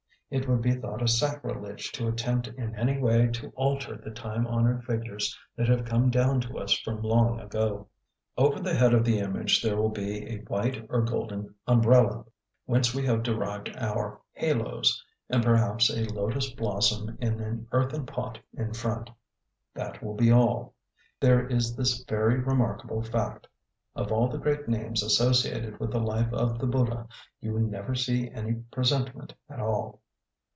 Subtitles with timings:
[0.37, 4.47] It would be thought a sacrilege to attempt in any way to alter the time
[4.47, 7.89] honoured figures that have come down to us from long ago.
[8.37, 12.23] Over the head of the image there will be a white or golden umbrella,
[12.65, 18.39] whence we have derived our haloes, and perhaps a lotus blossom in an earthen pot
[18.53, 19.09] in front.
[19.73, 20.75] That will be all.
[21.19, 23.47] There is this very remarkable fact:
[23.97, 27.05] of all the great names associated with the life of the Buddha,
[27.41, 29.99] you never see any presentment at all.